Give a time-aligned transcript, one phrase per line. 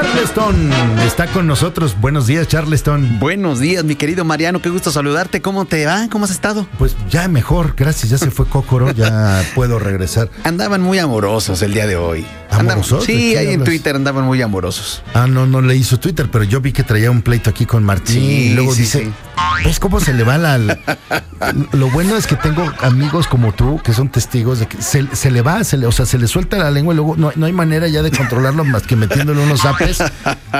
[0.00, 0.72] Charleston
[1.04, 1.94] está con nosotros.
[2.00, 3.18] Buenos días, Charleston.
[3.18, 4.62] Buenos días, mi querido Mariano.
[4.62, 5.42] Qué gusto saludarte.
[5.42, 6.08] ¿Cómo te va?
[6.10, 6.66] ¿Cómo has estado?
[6.78, 8.08] Pues ya mejor, gracias.
[8.08, 10.30] Ya se fue Cócoro, ya puedo regresar.
[10.42, 12.24] Andaban muy amorosos el día de hoy.
[12.50, 13.04] ¿Amorosos?
[13.04, 15.02] sí, ahí en Twitter andaban muy amorosos.
[15.14, 17.84] Ah, no, no leí su Twitter, pero yo vi que traía un pleito aquí con
[17.84, 18.20] Martín Sí,
[18.50, 19.12] y luego sí, dice, sí.
[19.64, 20.58] ¿ves cómo se le va la...
[20.58, 20.78] la-
[21.72, 25.30] Lo bueno es que tengo amigos como tú que son testigos de que se, se
[25.30, 27.46] le va, se le, o sea, se le suelta la lengua y luego no, no
[27.46, 29.98] hay manera ya de controlarlo más que metiéndole unos zapes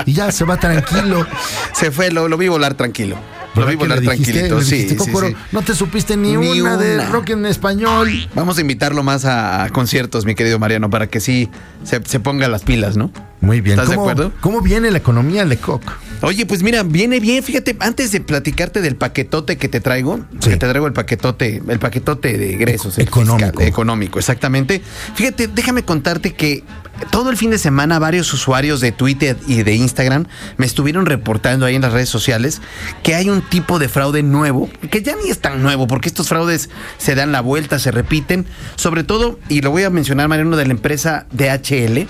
[0.05, 1.25] y ya se va tranquilo.
[1.73, 3.17] Se fue, lo, lo vi volar tranquilo.
[3.55, 4.61] Lo vi ¿Verdad que volar tranquilito.
[4.61, 5.35] Sí, dijiste, sí, "Cócoro, sí.
[5.51, 8.09] No te supiste ni, Ni una, de rock en español.
[8.33, 11.49] Vamos a invitarlo más a, a conciertos, mi querido Mariano, para que sí
[11.83, 13.11] se, se ponga las pilas, ¿no?
[13.41, 13.73] Muy bien.
[13.79, 14.31] ¿Estás de ¿Cómo, acuerdo?
[14.39, 15.81] ¿Cómo viene la economía Lecoq?
[16.21, 17.43] Oye, pues mira, viene bien.
[17.43, 20.51] Fíjate, antes de platicarte del paquetote que te traigo, Sí.
[20.51, 22.97] que te traigo el paquetote, el paquetote de egresos.
[22.99, 23.47] el Económico.
[23.49, 24.81] fiscal, económico, exactamente.
[25.15, 26.63] Fíjate, déjame contarte que
[27.09, 30.25] todo el fin de semana varios usuarios de Twitter y de Instagram
[30.57, 32.61] me estuvieron reportando ahí en las redes sociales
[33.01, 36.27] que hay un tipo de fraude nuevo, que ya ni es tan nuevo, porque estos
[36.27, 40.55] fraudes se dan la vuelta, se repiten, sobre todo, y lo voy a mencionar, Mariano,
[40.55, 42.07] de la empresa DHL,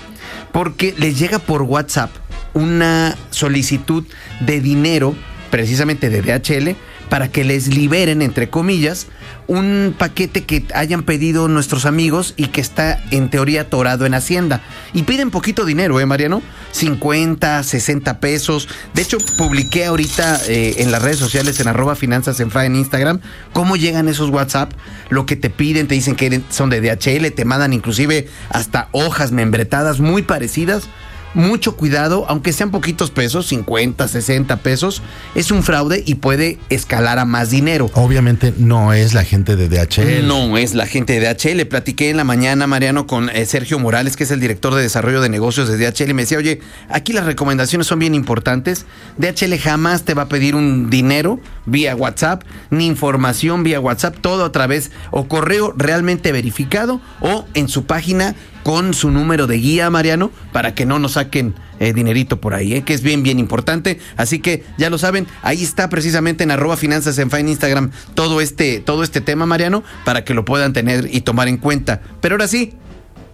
[0.52, 2.10] porque les llega por WhatsApp
[2.54, 4.04] una solicitud
[4.40, 5.14] de dinero,
[5.50, 6.76] precisamente de DHL,
[7.12, 9.06] para que les liberen, entre comillas,
[9.46, 14.62] un paquete que hayan pedido nuestros amigos y que está en teoría atorado en Hacienda.
[14.94, 16.40] Y piden poquito dinero, ¿eh, Mariano?
[16.70, 18.66] 50, 60 pesos.
[18.94, 23.20] De hecho, publiqué ahorita eh, en las redes sociales, en arroba finanzas en en Instagram,
[23.52, 24.72] cómo llegan esos WhatsApp,
[25.10, 29.32] lo que te piden, te dicen que son de DHL, te mandan inclusive hasta hojas
[29.32, 30.88] membretadas muy parecidas
[31.34, 35.02] mucho cuidado, aunque sean poquitos pesos, 50, 60 pesos,
[35.34, 37.90] es un fraude y puede escalar a más dinero.
[37.94, 40.26] Obviamente no es la gente de DHL.
[40.26, 41.66] No es la gente de DHL.
[41.66, 45.20] Platiqué en la mañana, Mariano, con eh, Sergio Morales, que es el director de desarrollo
[45.20, 48.86] de negocios de DHL, y me decía, oye, aquí las recomendaciones son bien importantes.
[49.18, 54.44] DHL jamás te va a pedir un dinero vía WhatsApp, ni información vía WhatsApp, todo
[54.44, 59.90] a través o correo realmente verificado o en su página con su número de guía,
[59.90, 63.38] Mariano, para que no nos saquen eh, dinerito por ahí, eh, que es bien, bien
[63.38, 63.98] importante.
[64.16, 68.40] Así que ya lo saben, ahí está precisamente en arroba finanzas en en Instagram todo
[68.40, 72.02] este, todo este tema, Mariano, para que lo puedan tener y tomar en cuenta.
[72.20, 72.74] Pero ahora sí,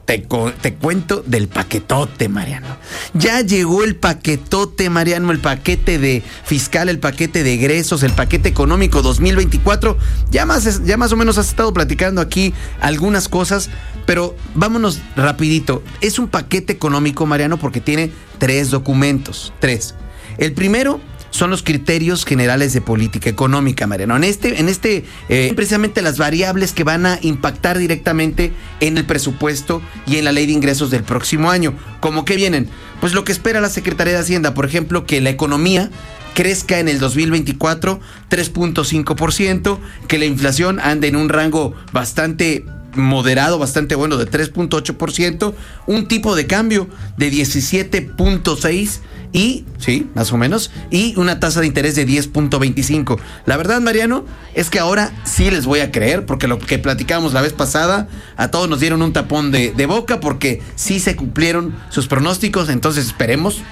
[0.09, 2.79] te, cuento del paquetote, Mariano.
[3.13, 8.49] Ya llegó el paquetote, Mariano, el paquete de fiscal, el paquete de egresos, el paquete
[8.49, 9.99] económico 2024.
[10.31, 13.69] Ya más, ya más o menos has estado platicando aquí algunas cosas,
[14.07, 15.83] pero vámonos rapidito.
[16.01, 19.53] Es un paquete económico, Mariano, porque tiene tres documentos.
[19.61, 19.95] Tres.
[20.39, 24.17] El primero son los criterios generales de política económica, Mariano.
[24.17, 29.05] En este, en este, eh, precisamente las variables que van a impactar directamente en el
[29.05, 31.75] presupuesto y en la ley de ingresos del próximo año.
[32.01, 32.69] ¿Cómo que vienen?
[33.01, 35.91] Pues lo que espera la Secretaría de Hacienda, por ejemplo, que la economía
[36.35, 38.01] crezca en el 2024
[38.31, 45.55] 3.5%, que la inflación ande en un rango bastante moderado, bastante bueno de 3.8%,
[45.87, 49.01] un tipo de cambio de 17.6
[49.33, 53.19] y, sí, más o menos, y una tasa de interés de 10.25.
[53.47, 54.25] La verdad, Mariano,
[54.55, 58.09] es que ahora sí les voy a creer, porque lo que platicamos la vez pasada,
[58.37, 62.69] a todos nos dieron un tapón de, de boca, porque sí se cumplieron sus pronósticos,
[62.69, 63.63] entonces esperemos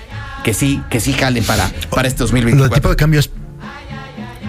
[0.44, 2.74] que sí, que sí jalen para, para este ¿El 2024.
[2.74, 2.96] tipo de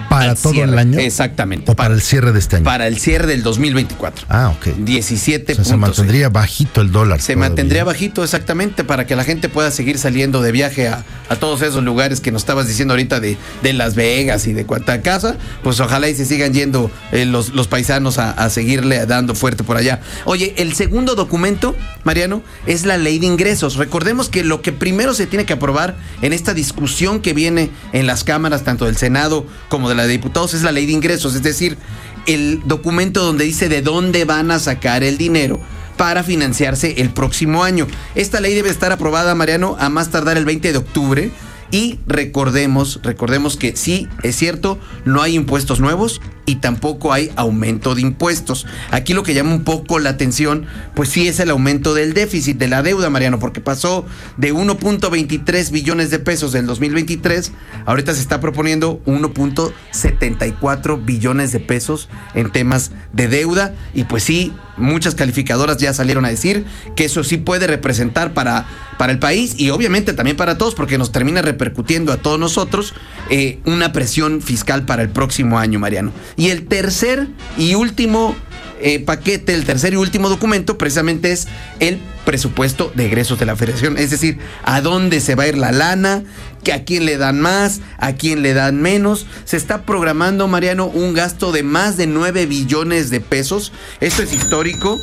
[0.08, 0.98] para todo cierre, el año?
[0.98, 1.70] Exactamente.
[1.70, 2.64] ¿O para el cierre de este año?
[2.64, 4.26] Para el cierre del 2024.
[4.28, 4.74] Ah, ok.
[4.78, 7.20] 17 O sea, se mantendría bajito el dólar.
[7.20, 7.48] Se todavía.
[7.48, 11.62] mantendría bajito exactamente para que la gente pueda seguir saliendo de viaje a, a todos
[11.62, 15.36] esos lugares que nos estabas diciendo ahorita de, de Las Vegas y de cuanta casa.
[15.62, 19.64] Pues ojalá y se sigan yendo eh, los, los paisanos a, a seguirle dando fuerte
[19.64, 20.00] por allá.
[20.24, 21.74] Oye, el segundo documento,
[22.04, 23.76] Mariano, es la ley de ingresos.
[23.76, 28.06] Recordemos que lo que primero se tiene que aprobar en esta discusión que viene en
[28.06, 31.34] las cámaras, tanto del Senado como de la de diputados, es la ley de ingresos.
[31.34, 31.78] Es decir,
[32.26, 35.60] el documento donde dice de dónde van a sacar el dinero
[35.96, 37.86] para financiarse el próximo año.
[38.14, 41.30] Esta ley debe estar aprobada, Mariano, a más tardar el 20 de octubre.
[41.70, 47.94] Y recordemos, recordemos que sí, es cierto, no hay impuestos nuevos y tampoco hay aumento
[47.94, 48.64] de impuestos.
[48.90, 50.64] Aquí lo que llama un poco la atención,
[50.94, 54.06] pues sí es el aumento del déficit, de la deuda, Mariano, porque pasó
[54.38, 57.52] de 1.23 billones de pesos del 2023,
[57.84, 64.54] ahorita se está proponiendo 1.74 billones de pesos en temas de deuda y pues sí,
[64.78, 66.64] muchas calificadoras ya salieron a decir
[66.96, 68.66] que eso sí puede representar para,
[68.96, 72.94] para el país y obviamente también para todos porque nos termina repercutiendo a todos nosotros
[73.28, 76.12] eh, una presión fiscal para el próximo año, Mariano.
[76.38, 77.26] Y el tercer
[77.58, 78.34] y último
[78.80, 81.48] eh, paquete, el tercer y último documento, precisamente es
[81.80, 83.98] el presupuesto de egresos de la federación.
[83.98, 86.22] Es decir, a dónde se va a ir la lana,
[86.62, 89.26] que a quién le dan más, a quién le dan menos.
[89.44, 93.72] Se está programando, Mariano, un gasto de más de 9 billones de pesos.
[94.00, 94.96] Esto es histórico.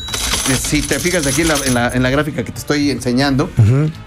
[0.49, 2.91] Eh, Si te fijas aquí en la, en la- en la gráfica que te estoy
[2.91, 3.49] enseñando,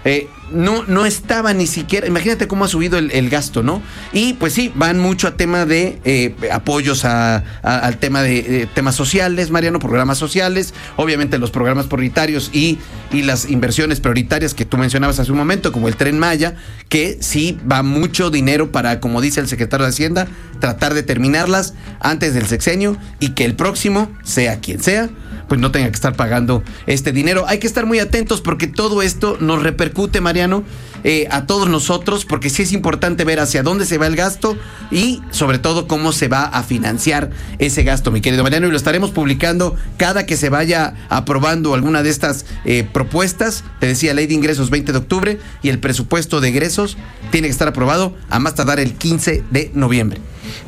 [0.05, 3.81] eh, no, no estaba ni siquiera, imagínate cómo ha subido el, el gasto, ¿no?
[4.13, 8.39] Y pues sí, van mucho a tema de eh, apoyos a- a- al tema de
[8.63, 12.79] eh, temas sociales, Mariano, programas sociales, obviamente los programas prioritarios y,
[13.11, 16.55] y las inversiones prioritarias que tú mencionabas hace un momento, como el tren Maya,
[16.87, 20.27] que sí va mucho dinero para, como dice el secretario de Hacienda,
[20.59, 25.09] tratar de terminarlas antes del sexenio y que el próximo, sea quien sea,
[25.49, 27.43] pues no tenga que estar pagando este dinero.
[27.47, 30.63] Hay que estar muy atentos porque todo esto nos repercute, Mariano,
[31.03, 34.57] eh, a todos nosotros, porque sí es importante ver hacia dónde se va el gasto
[34.91, 38.77] y sobre todo cómo se va a financiar ese gasto, mi querido Mariano, y lo
[38.77, 43.63] estaremos publicando cada que se vaya aprobando alguna de estas eh, propuestas.
[43.79, 46.97] Te decía, ley de ingresos 20 de octubre y el presupuesto de egresos
[47.31, 50.21] tiene que estar aprobado a más tardar el 15 de noviembre.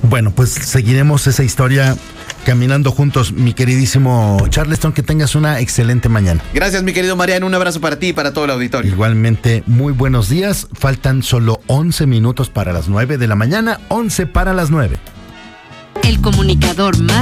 [0.04, 1.96] Bueno, pues seguiremos esa historia
[2.46, 4.94] caminando juntos, mi queridísimo Charleston.
[4.94, 6.42] Que tengas una excelente mañana.
[6.54, 7.46] Gracias, mi querido Mariano.
[7.46, 8.92] Un abrazo para ti y para todo el auditorio.
[8.92, 10.68] Igualmente, muy buenos días.
[10.74, 14.98] Faltan solo 11 minutos para las 9 de la mañana, 11 para las 9.
[16.04, 17.20] El comunicador más